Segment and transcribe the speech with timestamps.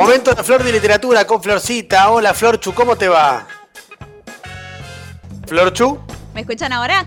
[0.00, 2.10] Momento de Flor de Literatura con Florcita.
[2.10, 3.46] Hola Florchu, ¿cómo te va?
[5.46, 5.98] Florchu.
[6.34, 7.06] ¿Me escuchan ahora?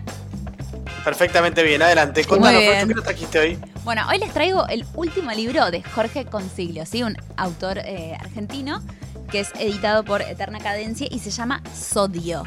[1.03, 2.23] Perfectamente bien, adelante.
[2.23, 3.59] Contanos, Florchu, ¿qué nos trajiste hoy?
[3.83, 7.01] Bueno, hoy les traigo el último libro de Jorge Consiglio, ¿sí?
[7.01, 8.79] un autor eh, argentino
[9.31, 12.43] que es editado por Eterna Cadencia y se llama Sodio.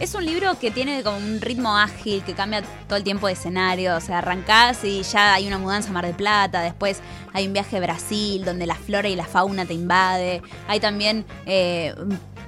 [0.00, 3.34] Es un libro que tiene como un ritmo ágil, que cambia todo el tiempo de
[3.34, 3.94] escenario.
[3.96, 7.02] O sea, arrancás y ya hay una mudanza a Mar del Plata, después
[7.34, 10.40] hay un viaje a Brasil donde la flora y la fauna te invade.
[10.68, 11.94] Hay también eh,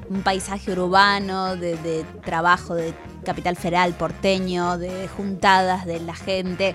[0.09, 6.74] un paisaje urbano de, trabajo de capital federal porteño, de juntadas de la gente.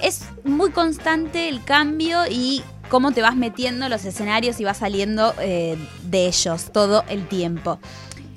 [0.00, 4.78] Es muy constante el cambio y cómo te vas metiendo en los escenarios y vas
[4.78, 7.80] saliendo eh, de ellos todo el tiempo.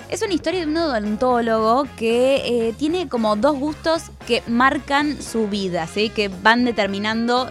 [0.10, 5.48] Es una historia de un odontólogo que eh, tiene como dos gustos que marcan su
[5.48, 7.50] vida, que van determinando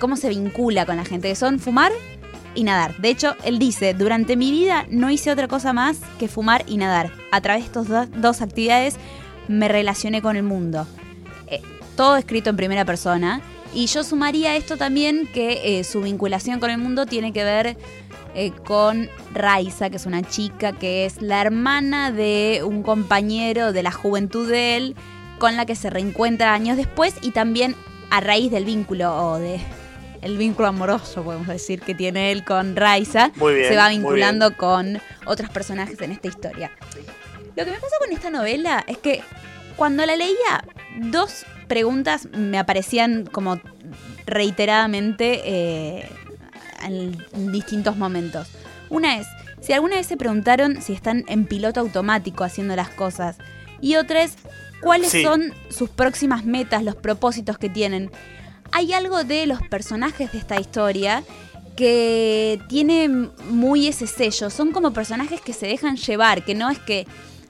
[0.00, 1.92] cómo se vincula con la gente, que son fumar
[2.56, 2.96] y nadar.
[2.96, 6.76] De hecho, él dice, durante mi vida no hice otra cosa más que fumar y
[6.76, 7.12] nadar.
[7.30, 8.96] A través de estas dos, actividades
[9.46, 10.88] me relacioné con el mundo.
[11.46, 11.62] Eh,
[11.94, 13.40] todo escrito en primera persona.
[13.72, 17.76] Y yo sumaría esto también que eh, su vinculación con el mundo tiene que ver
[18.38, 23.82] eh, con Raiza, que es una chica que es la hermana de un compañero de
[23.82, 24.96] la juventud de él,
[25.38, 27.74] con la que se reencuentra años después y también
[28.10, 29.58] a raíz del vínculo o de
[30.20, 35.48] el vínculo amoroso, podemos decir, que tiene él con Raiza, se va vinculando con otros
[35.48, 36.72] personajes en esta historia.
[37.56, 39.22] Lo que me pasa con esta novela es que
[39.76, 40.62] cuando la leía,
[40.98, 43.60] dos preguntas me aparecían como
[44.26, 46.08] reiteradamente eh,
[46.86, 48.48] en, distintos momentos.
[48.88, 49.26] Una es,
[49.60, 53.36] si alguna vez se preguntaron si están en piloto automático haciendo las cosas.
[53.80, 54.36] Y otra es,
[54.80, 58.10] ¿cuáles son sus próximas metas, los propósitos que tienen?
[58.72, 61.22] Hay algo de los personajes de esta historia
[61.76, 64.50] que tiene muy ese sello.
[64.50, 67.06] Son como personajes que se dejan llevar, que no es que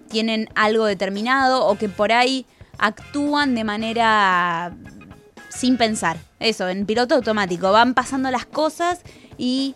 [0.09, 2.47] tienen algo determinado o que por ahí
[2.79, 4.77] actúan de manera
[5.48, 6.19] sin pensar.
[6.39, 7.73] Eso, en piloto automático.
[7.73, 9.01] Van pasando las cosas
[9.39, 9.74] y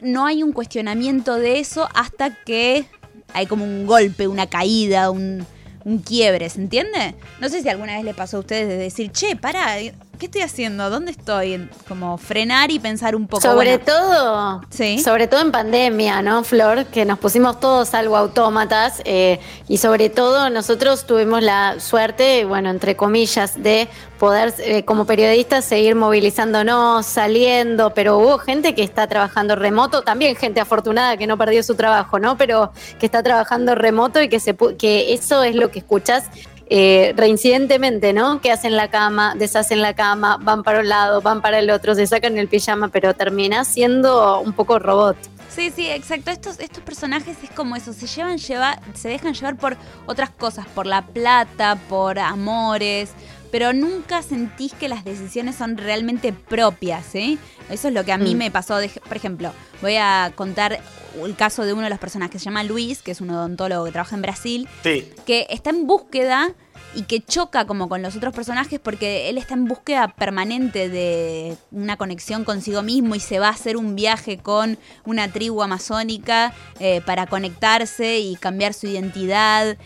[0.00, 2.86] no hay un cuestionamiento de eso hasta que
[3.32, 5.46] hay como un golpe, una caída, un,
[5.84, 7.14] un quiebre, ¿se entiende?
[7.40, 9.76] No sé si alguna vez le pasó a ustedes de decir, che, para,
[10.18, 10.90] ¿qué estoy haciendo?
[10.90, 11.68] ¿Dónde estoy?
[11.88, 13.42] Como frenar y pensar un poco.
[13.42, 14.98] Sobre todo, ¿Sí?
[15.00, 16.86] sobre todo en pandemia, ¿no, Flor?
[16.86, 19.38] Que nos pusimos todos algo autómatas eh,
[19.68, 23.88] y sobre todo nosotros tuvimos la suerte, bueno, entre comillas, de
[24.18, 30.36] poder eh, como periodistas seguir movilizándonos, saliendo, pero hubo gente que está trabajando remoto, también
[30.36, 32.36] gente afortunada que no perdió su trabajo, ¿no?
[32.36, 36.24] Pero que está trabajando remoto y que, se, que eso es lo que escuchas
[36.68, 38.40] eh, reincidentemente, ¿no?
[38.40, 41.94] Que hacen la cama, deshacen la cama, van para un lado, van para el otro,
[41.94, 45.16] se sacan el pijama, pero termina siendo un poco robot.
[45.48, 46.30] Sí, sí, exacto.
[46.30, 50.66] Estos, estos personajes es como eso, se llevan, lleva, se dejan llevar por otras cosas,
[50.66, 53.12] por la plata, por amores,
[53.56, 57.38] pero nunca sentís que las decisiones son realmente propias, ¿sí?
[57.70, 58.38] Eso es lo que a mí mm.
[58.38, 58.76] me pasó.
[59.08, 59.50] por ejemplo,
[59.80, 60.78] voy a contar
[61.24, 63.86] el caso de uno de los personajes que se llama Luis, que es un odontólogo
[63.86, 66.54] que trabaja en Brasil, que está en búsqueda
[66.94, 71.56] y que choca como con los otros personajes porque él está en búsqueda permanente de
[71.70, 76.52] una conexión consigo mismo y se va a hacer un viaje con una tribu amazónica
[76.78, 79.78] eh, para conectarse y cambiar su identidad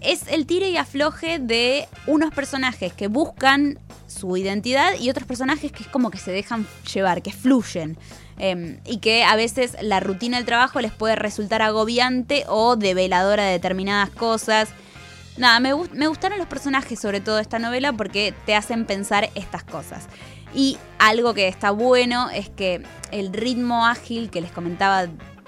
[0.00, 5.70] es el tire y afloje de unos personajes que buscan su identidad y otros personajes
[5.70, 7.98] que es como que se dejan llevar, que fluyen.
[8.38, 13.44] Em, y que a veces la rutina del trabajo les puede resultar agobiante o develadora
[13.44, 14.68] de determinadas cosas.
[15.36, 19.28] Nada, me, me gustaron los personajes sobre todo de esta novela porque te hacen pensar
[19.34, 20.06] estas cosas.
[20.54, 25.06] Y algo que está bueno es que el ritmo ágil que les comentaba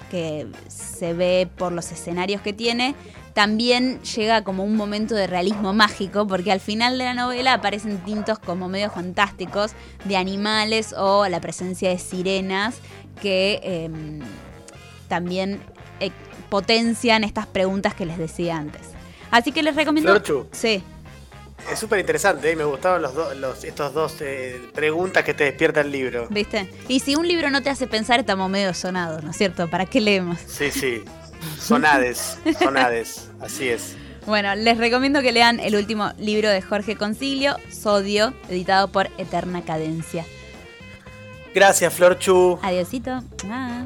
[0.09, 2.95] que se ve por los escenarios que tiene,
[3.33, 7.97] también llega como un momento de realismo mágico, porque al final de la novela aparecen
[7.99, 9.71] tintos como medio fantásticos
[10.05, 12.75] de animales o la presencia de sirenas
[13.21, 14.19] que em,
[15.07, 15.61] también
[15.99, 16.11] eh,
[16.49, 18.81] potencian estas preguntas que les decía antes.
[19.29, 20.47] Así que les recomiendo.
[20.51, 20.83] Sí.
[21.71, 22.55] Es súper interesante, ¿eh?
[22.55, 26.27] me gustaron los, los estos dos eh, preguntas que te despierta el libro.
[26.29, 26.67] ¿Viste?
[26.87, 29.69] Y si un libro no te hace pensar, estamos medio sonados, ¿no es cierto?
[29.69, 30.39] ¿Para qué leemos?
[30.47, 31.03] Sí, sí.
[31.59, 33.95] Sonades, sonades, así es.
[34.25, 39.63] Bueno, les recomiendo que lean el último libro de Jorge Concilio, Sodio, editado por Eterna
[39.63, 40.25] Cadencia.
[41.53, 42.59] Gracias, Flor Chu.
[42.61, 43.23] Adiosito.
[43.49, 43.85] Ah.